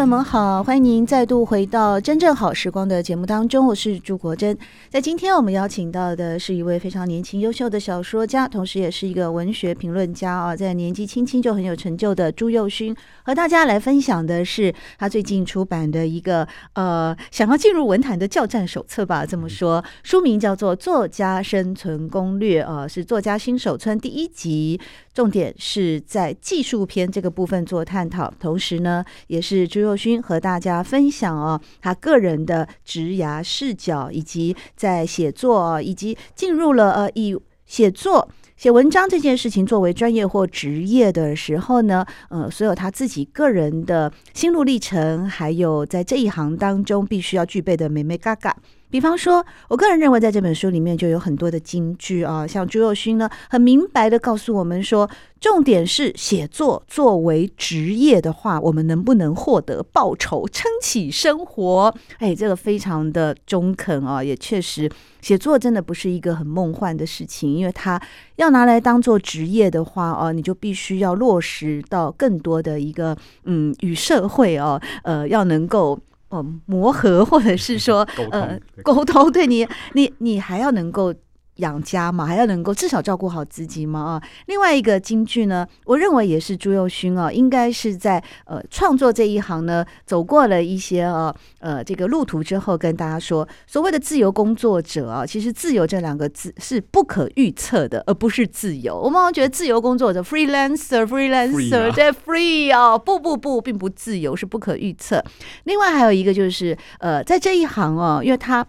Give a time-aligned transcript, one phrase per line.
[0.00, 4.56] 朋友们好，欢迎您再度回到《真正好时光》的节目当中，我是朱国珍。
[4.88, 24.80] 在今天我们邀请到的是一位非常年轻、优秀的小说家，同时也是一个文学评论家啊，在年纪轻轻就很有成就的朱佑勋，和大家来分享的是他最近出版的一个呃，想要进入文坛的教战手册吧，这么说，书名叫做《作家生存攻略》啊，是作家新手村第一集。
[25.12, 48.56] 重点是在技术篇这个部分做探讨，同时呢，也是朱宥勋和大家分享哦，他个人的职涯视角，以及在写作，以及进入了呃以写作写文章这件事情作为专业或职业的时候呢，呃，所有他自己个人的心路历程，还有在这一行当中必须要具备的美眉嘎嘎。
[48.90, 55.08] 比方说，我个人认为，在这本书里面就有很多的金句啊，像朱宥勋呢，很明白的告诉我们说，
[55.40, 61.94] 重点是写作作为职业的话，我们能不能获得报酬，撑起生活？
[62.18, 68.00] 哎，这个非常的中肯啊，也确实，写作真的不是一个很梦幻的事情，因为它
[68.36, 75.96] 要拿来当做职业的话哦，你就必须要落实到更多的一个嗯，与社会哦，呃，要能够。
[76.30, 81.14] 哦，磨合或者是说，呃，沟通，对你，你，你还要能够。
[81.56, 84.22] 养家嘛，还要能够至少照顾好自己嘛啊。
[84.46, 98.98] 另外一个京剧呢，我认为也是朱佑勋啊，应该是在呃创作这一行呢走过了一些呃呃这个路途之后，跟大家说，所谓的自由工作者啊，其实自由这两个字是不可预测的，而不是自由。
[98.98, 105.22] 我们好像觉得自由工作者 freelancer，freelancer 在 free 啊，不不不，并不自由，是不可预测。
[105.64, 108.66] 另外还有一个就是呃，在这一行哦，因为他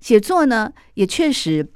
[0.00, 1.66] 写作呢，也确实。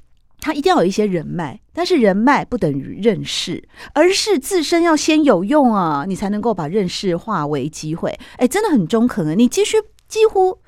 [0.41, 8.17] 他一定要有一些人脉，但是人脉不等于认识，而是自身要先有用啊，你才能够把认识化为机会。
[8.37, 9.33] 哎，真的很中肯啊！
[9.33, 10.59] 你继续几乎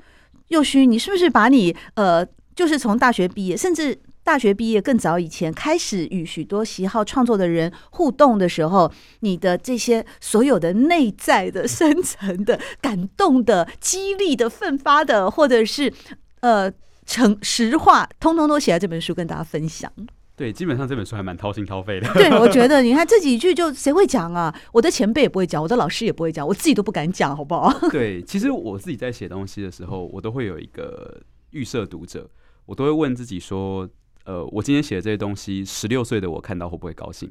[0.48, 15.92] 宥勋，你是不是把你呃，就是从大学毕业，甚至大学毕业更早以前开始与许多喜好创作的人互动的时候，你的这些所有的内在的、深层的、感动的、激励的、奋发的，或者是
[16.40, 16.70] 呃。
[17.06, 19.90] 诚实话，通通都写在这本书跟大家分享。
[20.34, 22.10] 对，基本上这本书还蛮掏心掏肺的。
[22.14, 24.52] 对，我觉得 你看这几句就谁会讲啊？
[24.72, 27.70] 我的前辈也不会讲，我的老师也不会讲，我自己都不敢讲，好不好？
[27.90, 31.20] 对，其实我自己在写东西的时候，我都会有一个
[31.50, 32.28] 预设读者，
[32.64, 33.88] 我都会问自己说：
[34.24, 37.30] 呃，我今天写的这些东西，十六岁的我看到会不会高兴？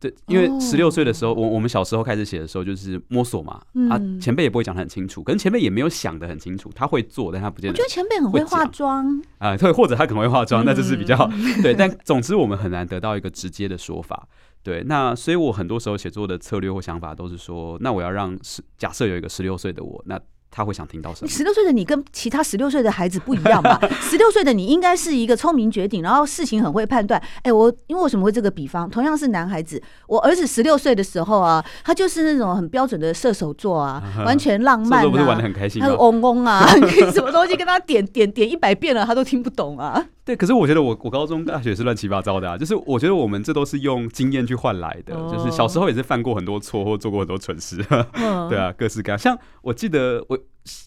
[0.00, 3.60] 对，因为十六岁的时候，我我们小时候开始写的时候，就是摸索嘛。
[3.90, 6.70] 啊，前辈也不会讲的很清楚，可能前辈也没有想的很清楚。
[6.74, 7.74] 他会做，但他不见得。
[7.74, 11.30] 我觉得前辈很会化妆啊，对，或者他可能会化妆，那就是比较
[11.62, 11.74] 对。
[11.74, 14.26] 但总之，我们很难得到一个直接的说法。
[14.62, 20.18] 对，那所以我很多时候写作的策略或想法都是说，那我要让十假设有一个十六岁的我，那。
[20.50, 21.28] 他会想听到什么？
[21.30, 23.78] 十六岁的你跟其他十六岁的孩子不一样吧？
[24.02, 27.22] 十六岁的你应该是一个聪明绝顶，然后事情很会判断。
[27.42, 28.90] 哎，我因为为什么会这个比方？
[28.90, 36.66] 同样是男孩子，我儿子十六岁的时候啊，他就是那种很标准的射手座啊，完全浪漫啊，不是玩的很开心，他嗡嗡啊，
[37.14, 40.04] 什么东西跟他点点点一百遍了，他都听不懂啊。
[40.30, 47.76] 对，可是我觉得我我高中大学是乱七八糟的啊，就是我觉得我们这都是用经验去换来的，就是小时候也是犯过很多错或做过很多蠢事，
[48.48, 49.18] 对啊，各式各样。
[49.18, 50.38] 像我记得我。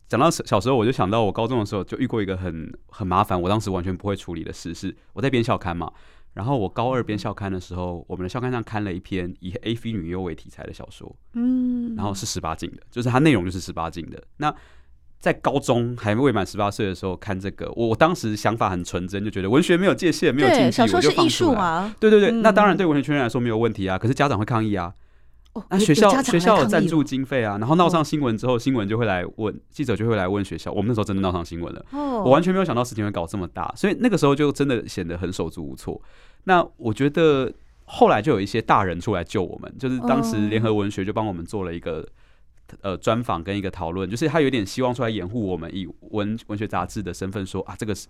[0.07, 4.71] 讲到小时候，我就想到我高中的时候就遇过一个很很麻烦，我当时完全不会处理的事。
[4.71, 5.91] 是我在编校刊嘛，
[6.33, 14.23] 然后我高二编校刊的时候，我们的校刊上刊了一篇以 AV 女优为题材的小说，嗯，然后是十八禁的，就是它内容就是十八禁的。
[14.37, 14.53] 那
[15.23, 21.89] 在高中还未满十八岁的时候看这个，我我当时想法很纯真，就觉得文学没有界限，没有禁忌，我就放出来。
[21.97, 24.93] 对对对，那当然对文学圈来说没有问题啊，可是家长会抗议啊。
[25.53, 30.69] 哦那学校学校有赞助经费啊，然后闹上新闻之后，新闻就会来问记者，就会来问学校。
[30.73, 36.01] 我们那时候真的闹上新闻了，我完全没有想到事情会搞这么大，所以那个时候就真的显得很手足无措。
[36.43, 37.49] 那我觉得
[37.85, 42.05] 后来就有一些大人出来救我们，就是当时联合文学就帮我们做了一个
[42.81, 48.07] 呃专访跟一个讨论，就是他有点希望出来掩护我们，以文文学杂志的身份说啊，这个是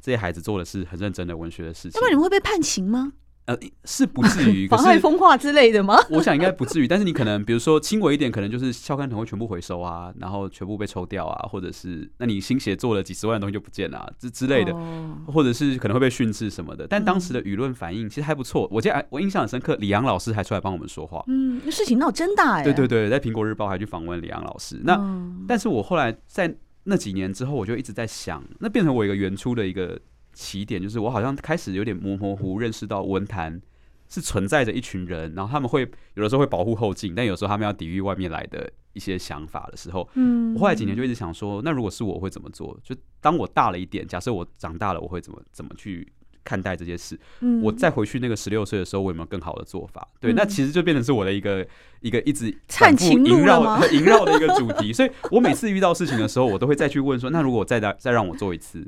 [0.00, 1.92] 这些孩子做的是很认真的文学的事情。
[1.94, 3.12] 那么你们会被判刑吗？
[3.46, 3.54] 呃，
[3.84, 5.98] 是不至于 妨害风化之类的吗？
[6.10, 16.86] 我想应该不至于，但是你可能比如说轻微一点，可能就是校刊可能会全部回收啊，然后全部被抽掉啊，或者是那你新写做了几十万的东西就不见了，啊，之之类的，哦，或者是可能会被训斥什么的。
[16.86, 21.22] 但当时的舆论反应其实还不错，我记得我印象很深刻，李阳老师还出来帮我们说话。
[21.26, 22.64] 嗯，那事情闹真大哎。
[22.64, 24.80] 对对对，在苹果日报还去访问李阳老师。
[24.82, 26.54] 那，嗯，但是我后来在
[26.84, 29.98] 那几年之后，我就一直在想，那变成我一个原初的一个
[30.34, 33.62] 起点，就是我好像开始有点模模糊糊认识到文坛。
[34.06, 35.80] 是存在着一群人，然后他们会
[36.12, 42.78] 有的时候会保护后进，但有时候他们要抵御外面来的一些想法的时候，嗯，我后来几年就一直想说，那如果是我会怎么做？
[42.84, 46.06] 就当我大了一点，假设我长大了，我会怎么怎么去
[46.44, 47.18] 看待这些事？
[47.40, 50.06] 嗯，我再回去那个十六岁的时候，我有没有更好的做法？
[50.20, 51.66] 对，那其实就变成是我的一个
[52.00, 54.92] 一个一直反复萦绕 萦绕的一个主题。
[54.92, 58.86] 所以我每次遇到事情的时候，我都会再去问说，那如果再再再让我做一次？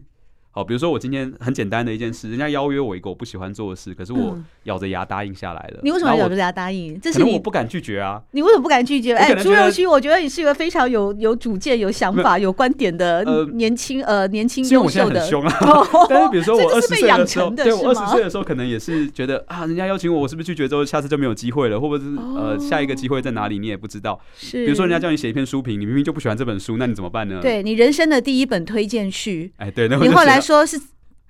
[0.57, 5.81] 好，比如说我今天很简单的一件事，人家邀约我一个我不喜欢做的事，可是我咬着牙答应下来了。
[5.83, 6.99] 你为什么要咬着牙答应？
[6.99, 8.23] 这是你我不敢拒绝啊。
[8.31, 9.13] 你为什么不敢拒绝？
[9.15, 13.23] 哎，朱宥勋，我觉得你是一个非常有有主见、有想法、有观点的
[13.53, 15.29] 年轻呃年轻优秀的。
[16.09, 24.19] 但是比如说我二十岁的时候，对我二十岁的时候，可能也是觉得啊，人家邀请我，我是不是拒绝之后，下次就没有机会了，或者是呃下一个机会在哪里，你也不知道。
[24.39, 27.41] 是，比如说人家叫你写一篇书评，你明明就不喜欢这本书，那你怎么办呢？
[27.43, 30.81] 对你人生的第一本推荐序，哎，对，那你后来说是。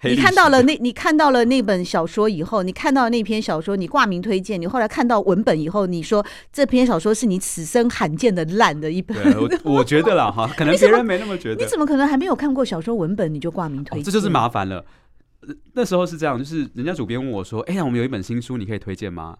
[0.03, 4.61] 你看到了那，你看到了那本小说以后，你看到那篇小说，你挂名推荐。
[4.61, 9.17] 你后来看到文本以后，你说这篇小说是你此生罕见的烂的一本。
[9.41, 11.65] 我我觉得啦哈， 可能别人没那么觉得。
[11.65, 14.05] 你怎么可能还没有看过小说文本你就挂名推荐？
[14.05, 14.85] 这就是麻烦了。
[15.73, 19.39] 那时候是这样，就是人家主编问我说：“哎呀，我们有一本新书，你可以推荐吗？”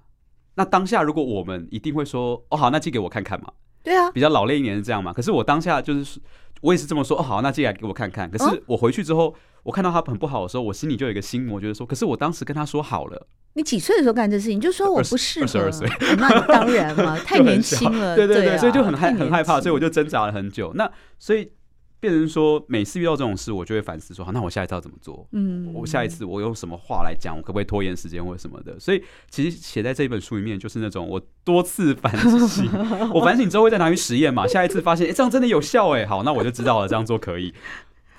[0.57, 3.53] 那当下如果我们一定会说：“哦好，那寄给我看看嘛。”
[3.85, 5.13] 对啊，比较老练一点是这样嘛。
[5.13, 6.19] 可是我当下就是。
[6.63, 8.31] 我也是这么说哦，好，那接下来给我看看。
[8.31, 13.27] 可是我回去之后，我看到他很不好的时候，我心里就有一个心魔，觉得说，可是我当时跟他说好了。
[13.55, 14.57] 你几岁的时候干这事情？
[14.57, 15.45] 你就说我不适合。
[15.45, 15.89] 二十二岁，
[16.19, 18.15] 那当然嘛， 太年轻了。
[18.15, 20.73] 对对对，所以就很害很害怕，所以我就挣扎了很久。
[20.75, 21.51] 那所以。
[21.99, 25.27] 变成说，每次遇到这种事，我就会反思说：好，那我下一次要怎么做？
[25.33, 27.37] 嗯，我下一次我用什么话来讲？
[27.37, 28.79] 我可不可以拖延时间或者什么的？
[28.79, 32.17] 所以，其实写在这本书里面，就是那种我多次反
[32.49, 32.69] 省，
[33.13, 34.47] 我反省之后会再拿去实验嘛。
[34.47, 37.53] 下一次发现，哎、欸，这样真的有效哎、欸，好，那我就知道了，这样做可以。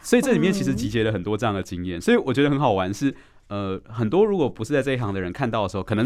[0.01, 3.07] 所以这里面其实集结了很多这样的经验，所以我觉得很好玩是。
[3.07, 3.15] 是
[3.49, 6.05] 呃，很多如果不是在这一行的人看到的时候，可能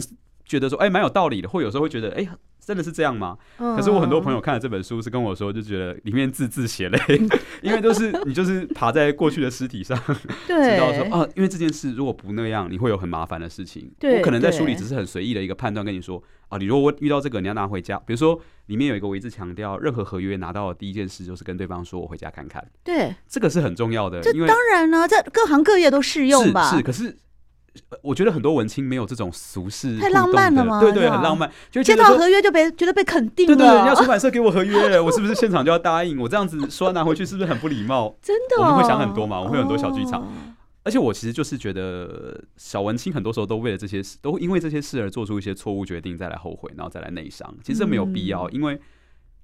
[0.52, 2.30] 觉得说，哎、欸，蛮有道理的，或有时候会觉得，哎、欸。
[2.64, 3.36] 真的是这样吗？
[3.58, 7.00] 可是我很多朋友看了这本书，是跟我说，就觉得里面字字血泪，
[7.64, 9.98] 因为都是你就是爬在过去的尸体上，
[10.46, 13.92] 知道说啊，因为这件事如果不那样，你会有很麻烦的事情。
[14.04, 17.98] 我可能在书里只是很随意的一个判断，跟你说啊，你如果遇到这个，你要拿回家。
[18.06, 22.64] 比如说里面有一个我一直强调，任何合约拿到的第一件事就是跟对方说我回家看看。
[22.84, 24.22] 对，这个是很重要的。
[24.34, 26.70] 因为当然了，在各行各业都适用吧。
[26.70, 27.18] 是，是，可是。
[28.02, 30.82] 我觉得很多文青没有这种俗世，太浪漫了吗？
[30.82, 31.50] 对对，很浪漫。
[31.72, 33.56] 就接到合约就被觉得被肯定了。
[33.56, 36.20] 对对，人家出版社给我合约，我是不是现场就要答应？
[36.20, 38.14] 我这样子说拿回去是不是很不礼貌？
[38.22, 40.28] 真的，我们会想很多嘛，我们会有很多小剧场。
[40.84, 47.54] 而且我其实就是觉得小文青很多时候都为了这些事，都因为这些事而做出一些错误决定，再来后悔，然后再来内伤。
[47.64, 48.80] 其实这没有必要，因为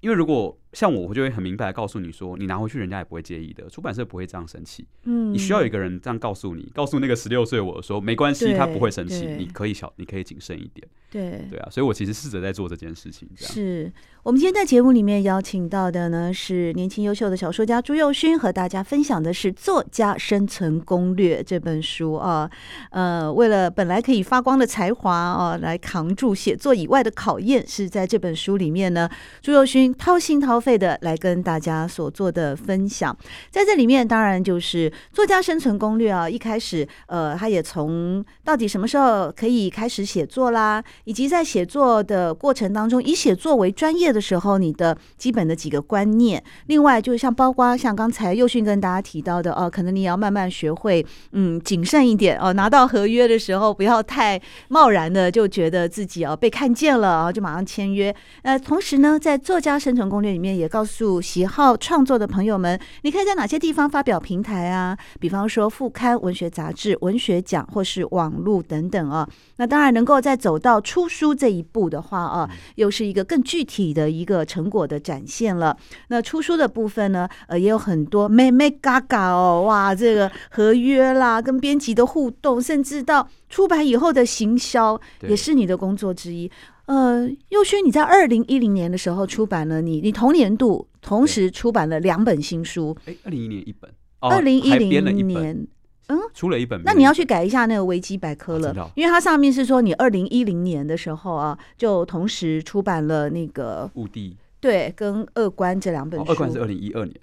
[0.00, 0.58] 因为如果。
[0.72, 4.86] 像我，我就会很明白的告诉你说，你拿回去，人家也不会介意的，出版社不会这样生气。
[5.04, 10.86] 嗯，你需要有一个人这样告诉你，告诉那个十六岁我说，没关系，他不会生气，你可以小，你可以谨慎一点。
[11.10, 13.26] 对，对啊，所以我其实试着在做这件事情。
[13.34, 13.90] 是
[14.22, 22.50] 我们今天在节目里面邀请到的呢，是年轻优秀的小说家朱佑勋，和大家分享的是《作家生存攻略》这本书啊。
[22.90, 29.08] 呃，为了本来可以发光的才华啊，来扛住写作以外的考验，是在这本书里面呢，
[29.40, 30.68] 朱佑勋掏心掏消。
[30.68, 33.16] 费的来跟大家所做的分享，
[33.50, 36.28] 在这里面当然就是作家生存攻略啊。
[36.28, 46.42] 一开始，呃，他也从到底什么时候可以开始写作啦，以及在写作的过程当中，以写作为专业的时候，你的基本的几个观念。
[46.66, 54.38] 另外，就是像包括像刚才宥勋跟大家提到的，哦、可能你要慢慢学会，嗯，谨慎一点哦、拿到合约的时候，不要太
[54.68, 58.14] 贸然的就觉得自己哦、被看见了啊，就马上签约。
[58.42, 60.47] 呃，同时呢，在作家生存攻略里面。
[60.56, 64.96] 也告诉喜好创作的朋友们，你可以在哪些地方发表平台啊？
[65.18, 69.28] 比方说副刊、文学杂志、文学奖，或是网络等等啊。
[69.56, 75.76] 那当然能够再走到出书这一步的话啊，又是一个更具体的一个成果的展现了。
[76.08, 86.50] 那出书的部分呢，呃，也有很多妹妹嘎嘎哦，哇，这个合约啦，跟编辑的互动，甚至到出版以后的行销，也是你的工作之一。
[86.88, 92.96] 呃，宥勋，你在二零一零年的时候出版了你，你同年度同时出版了两本新书。
[93.04, 93.90] 哎，二零一零年一本，
[94.20, 95.66] 二零一零年
[96.06, 96.80] 嗯，出了一本。
[96.84, 106.24] 那你要去改一下那个维基百科了，因为它上面是说你二零一零年的时候啊，就同时出版了那个《雾地》对，跟《恶观》这两本书。
[106.24, 107.14] 哦，《恶观》是二零一二年。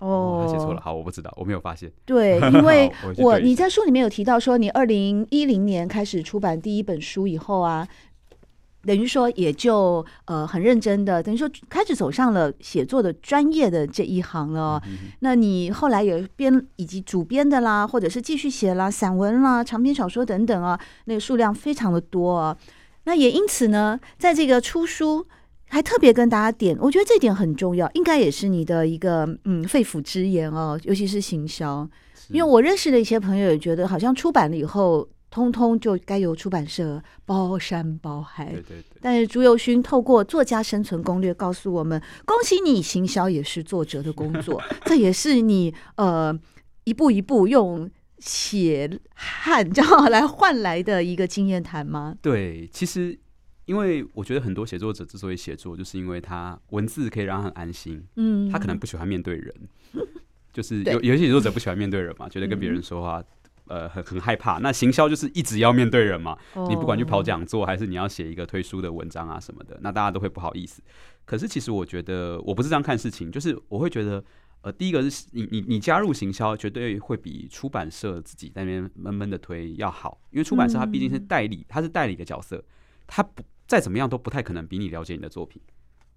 [0.00, 1.88] 哦，写错了，好，我不知道，我没有发现。
[2.04, 7.86] 对，因为 我你在书里面有提到说，你二零一零年开始出版第一本书以后啊，
[8.86, 14.82] 等于说也就呃很认真的，等于说开始走上了写作的专业的这一行了。
[14.86, 22.56] 嗯、那你后来有编以及主编的啦，或者是继续写啦，散文啦、长篇小说等等啊，那个数量非常的多啊。
[23.04, 25.26] 那也因此呢，在这个出书。
[25.66, 31.88] 还特别跟大家点，我觉得这点很重要，应该也是你的一个嗯肺腑之言哦，尤其是行销，
[32.28, 38.52] 因为我认识的一些朋友也觉得，好像出版了以后，通通就该由出版社包山包海。
[38.52, 38.84] 对对对。
[39.00, 46.32] 但是朱佑勋透过《作家生存攻略》告诉我们，恭喜你，行销也是作者的工作， 这也是你呃
[46.84, 52.14] 一步一步用血汗 这样来换来的一个经验谈吗？
[52.22, 53.18] 对，其实。
[53.66, 58.04] 因为我觉得很多写作者之所以写作，就是因为他文字可以让他很安心。
[58.16, 59.54] 嗯，他可能不喜欢面对人，
[60.52, 63.24] 就是有有些写作者不喜欢面对人嘛，觉得跟别人说话，
[63.66, 64.58] 呃，很很害怕。
[64.58, 66.36] 那行销就是一直要面对人嘛，
[66.68, 70.82] 你不管去跑讲座，还是你要写一个推书的文章啊什么的，那大家都会不好意思。
[71.24, 74.22] 可是其实我觉得我不是这样看事情，就是我会觉得，
[74.62, 82.62] 呃，第一个是你你你加入行销，绝对会比出版社自己在那边闷闷的推要好，因为出版社它毕竟是代理，它是代理的角色，
[83.06, 83.42] 它不。
[83.66, 85.60] 再怎么样都不太可能比你了解你的作品，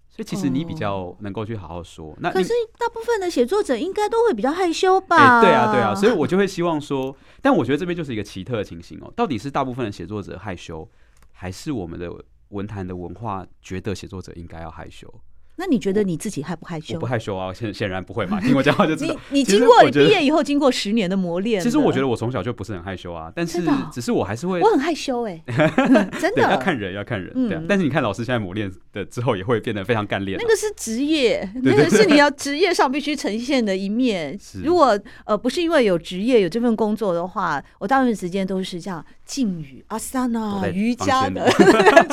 [0.08, 2.14] 所以其实你比较能够去好好说。
[2.20, 5.40] 那可是大部分的写作者应该都会比较害羞吧？
[5.40, 9.12] 欸，对啊，对啊，所以我 就会希望说，但我觉得这边就是一个奇特的情形哦。
[9.14, 10.88] 到底是大部分的写作者害羞，
[11.32, 12.12] 还是我们的
[12.48, 15.12] 文坛的文化觉得写作者应该要害羞？
[15.60, 16.94] 那你觉得你自己害不害羞？
[16.94, 18.40] 我不害羞啊，显显然不会嘛。
[18.40, 19.14] 听我讲话就知道。
[19.30, 23.32] 你你经过毕业以后，经过十年的磨练，其实我觉得我从小就不是很害羞啊。
[23.34, 23.60] 但是
[23.92, 25.42] 只是我还是会，我很害羞哎，
[26.20, 27.48] 真的要看人要看人。
[27.48, 30.38] 对，但是你看老师现在磨练的之后，也会变得非常干练。
[30.40, 34.38] 那个是职业， 那个是你要职业上必须呈现的一面。
[34.62, 41.50] 如果呃不是因为有职业有这份工作的话，我大部分时间都是这样静语阿三啊瑜伽的，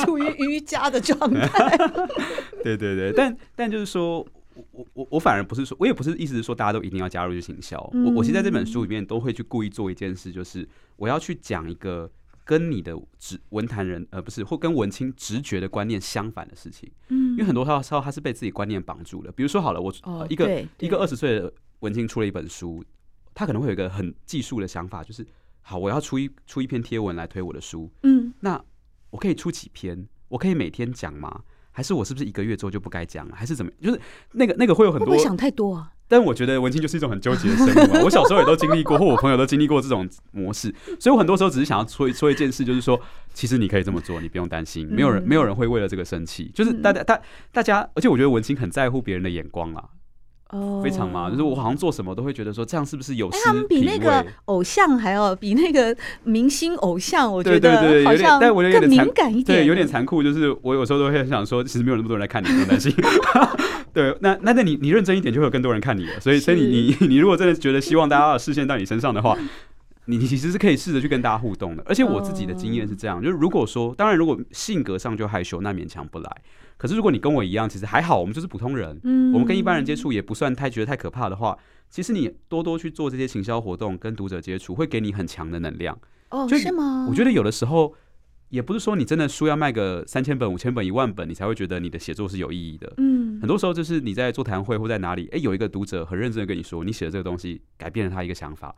[0.04, 1.78] 处于瑜伽的状态。
[2.64, 3.35] 对对对，但。
[3.56, 4.26] 但就是说，
[4.72, 7.80] 我我我反而不是说，我也不是意思是说大家都一定要加入去行销。
[7.94, 12.10] 我我其实在这本书里面都会去故意做一件事，就是我要去讲一个
[12.44, 16.90] 跟你的直文坛人呃不是或跟文青直觉的观念相反的事情。
[17.10, 19.32] 嗯，因为很多时候他是被自己观念绑住了。
[19.32, 19.94] 比如说好了，我
[20.30, 22.84] 一个一个二十岁的文青出了一本书，
[23.34, 25.26] 他可能会有一个很技术的想法，就是
[25.62, 27.92] 好，我要出一出一篇贴文来推我的书。
[28.04, 28.64] 嗯，那
[29.10, 30.08] 我可以出几篇？
[30.28, 31.44] 我可以每天讲吗？
[31.76, 33.36] 还是我是不是一个月之后就不该讲了？
[33.36, 33.70] 还是怎么？
[33.82, 34.00] 就是
[34.32, 35.92] 那个那个会有很多，会不会想太多啊？
[36.08, 38.02] 但我觉得文青就是一种很纠结的生物嘛。
[38.04, 42.98] 我小时候也都经历过， 或我朋友都经历过这种模式，所以我很多时候只是想要说说一件事，就是说，
[43.34, 46.50] 其实你可以这么做，你不用担心，没有人没有人会为了这个生气。
[46.56, 47.20] 就是大家大
[47.52, 49.84] 大家，而且我觉得文青很在乎别人的眼光啊。
[50.56, 53.30] 哦，非常嘛，就是我好像做什么都会觉得说，这样是不是有？
[53.44, 60.24] 他们比那个偶像还要比那个明星偶像，我觉得好像更敏感一点，对，有点残酷。
[60.24, 62.94] 就是我有时候都会想说，其实没有那么多人来看你，不用担心。
[63.94, 66.20] 对，那那那你你认真一点，就会有更多人看你了。
[66.20, 69.38] 所以所以你你你如果真的觉得希望大家的视线到你身上的话，
[70.06, 71.84] 你其实是可以试着去跟大家互动的。
[71.86, 76.42] 而且我自己的经验是这样，就是如果说，当然如果性格上就害羞，那勉强不来。
[76.78, 81.58] 可是如果你跟我一样，其实还好，我们就是普通人，嗯，我们跟一般人接触也不算太觉得太可怕的话，
[81.90, 85.98] 其实你多多去做这些行销活动，跟读者接触，会给你很强的能量。
[86.32, 87.08] 哦，是吗？
[87.10, 87.94] 我觉得有的时候
[88.50, 92.92] 也不是说你真的书要卖个三千本、五千本、一万本，你才会觉得你的写作是有意义的。
[92.98, 98.76] 嗯，很多时候就是你在座谈会或在哪里，哎，有一个读者很认真的跟你说，你写的这个东西改变了他一个想法，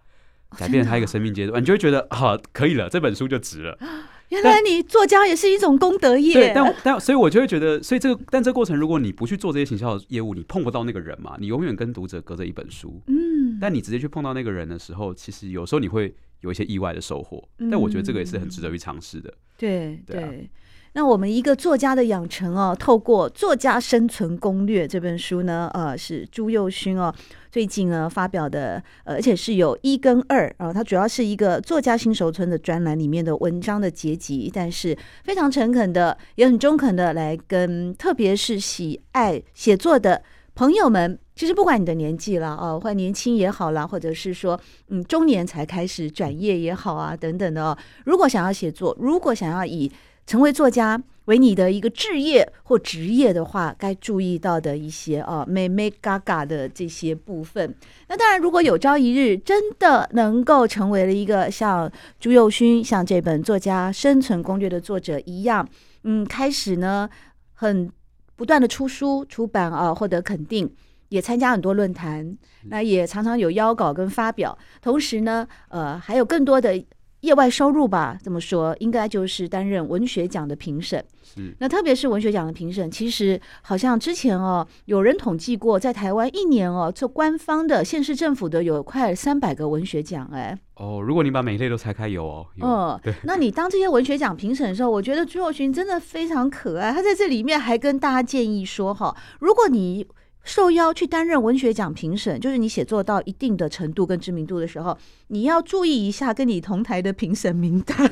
[0.58, 3.78] 改变他一个生命阶段，你就会觉得好，可以了，这本书就值了。
[4.30, 6.34] 原来你作家也是一种功德业。
[6.34, 13.02] 对，但但所以，我就会觉得，所以这个，但这个过程，如果你不去做这些行销的业务，你碰不到那个人嘛，你永远跟读者隔着一本书。
[13.08, 13.58] 嗯。
[13.62, 17.42] 但你直接去碰到那个人的时候，其实有时候你会有一些意外的收获。
[17.60, 17.70] 嗯。
[17.70, 19.34] 但我觉得这个也是很值得去尝试的。
[19.58, 20.18] 对对。
[20.18, 20.50] 对
[20.98, 27.14] 那我们一个作家的养成哦，透过《作家生存攻略》这本书呢，呃，是朱佑勋哦
[27.52, 40.24] 最近呢发表的，呃，而且是有一跟二啊，它主要是一个作家新手村的专栏里面的文章的结集，但是非常诚恳的，也很中肯的来跟，特别是喜爱写作的
[40.56, 49.92] 朋友们，其实不管你的年纪了哦，或年轻也好啦，或者是说嗯中年才开始转业也好啊，等等的哦，如果想要写作，如果想要以
[50.28, 57.74] 成为作家为你的一个志业或职业的话，该注意到的一些啊，美眉嘎嘎的这些部分。
[58.08, 65.68] 那当然，如果有朝一日真的能够成为了一个像朱宥勋、像这本《作家生存攻略》的作者一样，
[66.04, 67.10] 嗯，开始呢，
[67.54, 67.90] 很
[68.36, 70.70] 不断的出书、出版啊，获得肯定，
[71.10, 72.38] 也参加很多论坛，
[72.70, 76.82] 那也常常有邀稿跟发表，同时呢，呃，还有更多的。
[77.22, 81.04] 业外收入吧，这么说应该就是担任文学奖的评审。
[81.24, 90.58] 是，那特别是文学奖的评审，其实好像之前哦，有人统计过，在台湾一年哦，做官方的、县市政府的有快三百个文学奖，哎。
[90.76, 92.46] 哦，如果你把每一类都拆开，有哦。
[92.56, 93.14] 有嗯，对。
[93.24, 96.94] 那你当这些文学奖评审的时候，我觉得朱若勋真的非常可爱。
[96.94, 100.08] 他在这里面还跟大家建议说，哈，如果你
[100.48, 108.10] 受邀去担任文学奖评审，就是你写作到一定的程度跟知名度的时候，你要注意一下跟你同台的评审名单。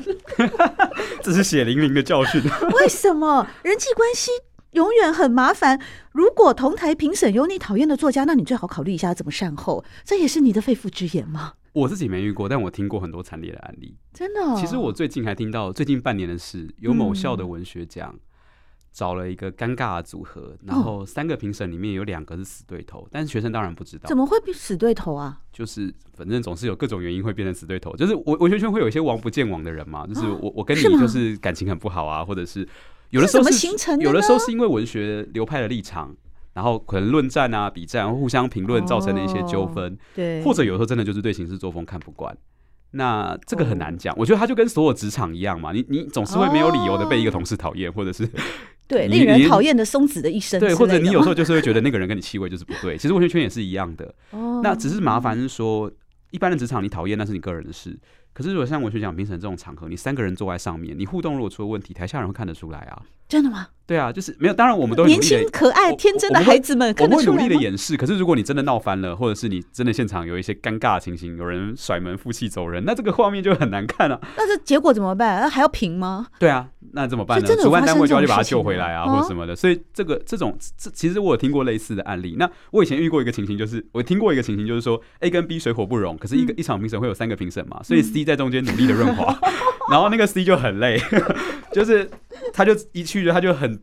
[1.24, 2.42] 这是血淋淋的教训。
[2.78, 4.30] 为什么人际关系
[4.72, 5.80] 永远很麻烦？
[6.12, 9.82] 如果同台评审有你讨厌的作家，那你最好考虑一下怎么善后。
[10.04, 11.54] 这也是你的肺腑之言吗？
[11.72, 13.96] 我自己没遇过，但我听过很多惨烈的案例。
[14.12, 14.54] 真的、哦？
[14.60, 18.12] 其实我最近还听到最近半年的事，有某校的文学奖。
[18.14, 18.20] 嗯
[18.96, 24.08] 找了一个尴尬的组合，然后三个评审里面有两个是死对头，但是学生当然不知道。
[24.08, 25.38] 怎么会死对头啊？
[25.52, 32.66] 就是反正总是有各种原因会变成死对头，就是文文学圈会有一些王不见王的人嘛，就是我我跟你就是感情很不好啊，或者是
[33.10, 33.68] 有的时候是
[34.00, 36.16] 有的时候是因为文学流派的立场，
[36.54, 42.34] 然后可能论战啊、比战、互相评论造成的一些纠纷，对，或者有时候真的就是对行事作风看不惯。
[42.92, 48.26] 那这个很难讲，我觉得他就跟所有职场一样嘛，你你总是会没有理由的被一个同事讨厌，或者是。
[48.88, 50.60] 对，令人讨厌的松子的一生。
[50.60, 52.96] 对，或者你有时候 就是会觉得那个人跟你气味就是不对。
[52.96, 54.14] 其实文学圈也是一样的。
[54.30, 54.60] 哦。
[54.62, 55.90] 那只是麻烦是说，
[56.30, 57.98] 一般的职场你讨厌那是你个人的事。
[58.32, 63.02] 可是如果像文学奖评审这种场合，你三个人坐在上面，你互动如果出了问题，台下人会看得出来啊。
[63.28, 63.68] 真的吗？
[63.86, 64.54] 对啊，就是没有。
[64.54, 67.96] 当然，我们都年轻可爱、天真的孩子们，我们会努力的掩饰。
[67.96, 74.20] 可是，如果你真的闹翻了，或者是你真的现场有一些尴尬的情形，有人甩门、负气走人，那这个画面就很难看了。
[74.36, 75.40] 那这结果怎么办？
[75.40, 76.26] 那还要评吗？
[76.38, 77.46] 对啊，那怎么办呢？
[77.62, 79.54] 主办单位就要去把他救回来啊，或者什么的。
[79.54, 82.34] 所以，这个这种这其实我有听过类似的案例。
[82.38, 89.38] 那我以前遇过一个情形，就是我听过一个情形，就是说 A 跟 B 水火不容，可是一个一场评审会有三个评审嘛，所以 C 在中间努力的润滑，
[89.92, 91.00] 然后那个 C 就很累，
[91.76, 92.10] 就是
[92.52, 93.78] 他就一去就他就很。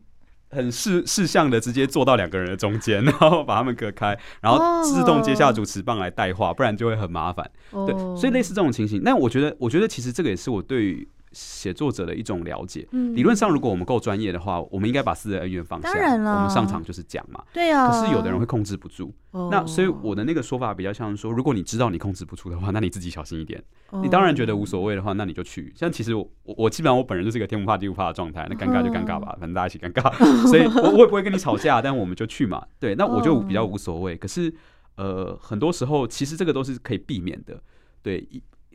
[0.50, 7.50] 很视视向的，直接坐到两个人的中间，然后把他们隔开，然后自动接下主持棒来带话，不然就会很麻烦。
[7.72, 11.08] 对，所以类似这种情形，那我觉得，我觉得其实这个也是我对于。
[11.34, 15.92] 写作者的一种了解，嗯、理论上如果我们够专业的话，我们应该把私人恩怨放下。
[15.92, 17.42] 当然了，我们上场就是讲嘛。
[17.52, 17.90] 对啊。
[17.90, 23.62] 可是有的人会控制不住，哦、那所以我的那个说法比较像说，如果你知道你控制不住的话，那你自己小心一点。
[23.90, 25.72] 哦、你当然觉得无所谓的话，那你就去。
[25.76, 30.08] 像其实我我基本上我本人就是一个天不怕地不怕的状态，那尴尬就尴尬吧，反正大家一起尴尬。
[30.08, 32.64] 哦、 所以我我也不会跟你吵架，但我们就去嘛。
[32.78, 34.16] 对，那我就比较无所谓。
[34.18, 34.54] 可是
[34.96, 37.60] 呃，很多时候其实这个都是可以避免的。
[38.02, 38.28] 对，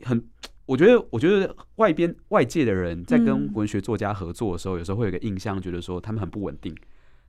[0.04, 0.22] 很。
[0.70, 6.72] 我觉得，我觉得外边外界的人在跟文学作家合作的时候，有时候会有个印象，觉得说他们很不稳定，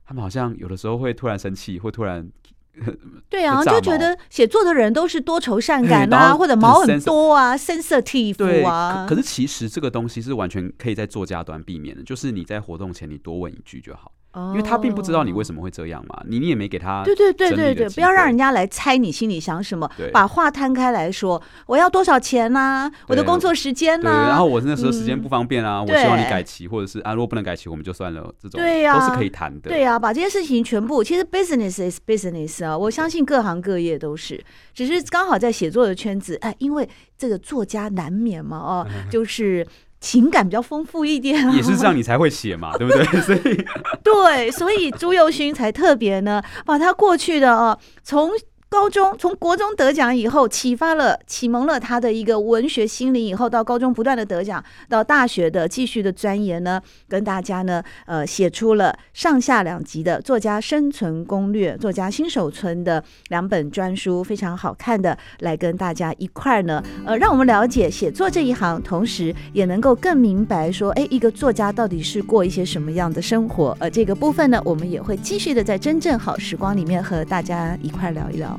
[0.04, 2.30] 他们好像有的时候会突然生气，会突然
[3.28, 9.06] 对啊，就觉得写作的人都是多愁善 感啊，或者毛很多啊，sensitive 啊。
[9.08, 14.12] 可是其实这个东西是完全可以在作家端避免的，就是你在活动前你多问一句就好。
[14.34, 22.90] 因为他并不知道你为什么会这样嘛，你你也没给他对对对对对，不要让人家来猜你心里想什么，把话摊开来说，我要多少钱呐？
[23.08, 24.28] 我的工作时间呐？
[24.28, 29.68] 然后我那时候时间不方便啊，我希望你改期，或者是啊，如果不能改期，我们就算了，这种对呀都是可以谈的。
[29.68, 34.42] 对呀，把这些事情全部，其实 business is business 啊，我相信各行各业都是，
[34.72, 39.66] 只是刚好在写作的圈子，哎，因为这个作家难免嘛，哦， 就是。
[40.02, 43.04] 情感比较丰富一点，也是这样，你才会写嘛， 对不对？
[43.22, 43.64] 所以，
[44.02, 48.30] 对，所以朱佑勋才特别呢，把他过去的哦，从。
[48.72, 53.22] 高中从国中得奖以后，启发了、启蒙了他的一个文学心灵。
[53.22, 73.76] 以后到高中不断的得奖，到大学的继续的钻研呢，跟大家呢，呃，写出了上下两集的《作家生存攻略》、《作家新手村》的两本专书，非常好看的，来跟大家一块儿呢，呃，让我们了解写作这一行，同时也能够更明白说，哎，一个作家到底是过一些什么样的生活。
[73.78, 78.58] 呃这个部分呢，我们也会继续的在真正好时光里面和大家一块聊一聊。